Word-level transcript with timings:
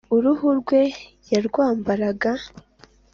uruhu 0.15 0.47
rwe 0.59 0.81
yarwambaraga. 1.31 2.31